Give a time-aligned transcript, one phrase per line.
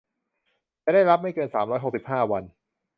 [0.83, 2.43] จะได้รับไม่เกิน สามร้อยหกสิบห้า วัน